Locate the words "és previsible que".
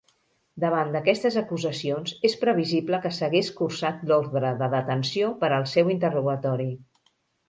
2.29-3.11